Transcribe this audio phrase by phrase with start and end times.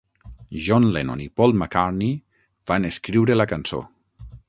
[0.67, 2.17] John Lennon i Paul McCartney
[2.73, 3.87] van escriure la cançó.